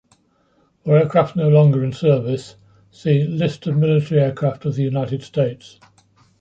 For 0.83 0.97
aircraft 0.97 1.35
no 1.35 1.47
longer 1.49 1.83
in-service 1.83 2.55
see 2.89 3.23
List 3.23 3.67
of 3.67 3.77
military 3.77 4.19
aircraft 4.19 4.65
of 4.65 4.73
the 4.73 4.81
United 4.81 5.21
States. 5.21 5.79